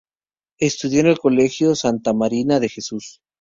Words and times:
Estudió 0.57 1.01
en 1.01 1.05
el 1.05 1.19
Colegio 1.19 1.75
Santa 1.75 2.11
Mariana 2.11 2.59
de 2.59 2.69
Jesús. 2.69 3.21